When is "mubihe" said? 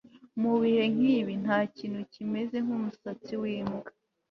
0.41-0.83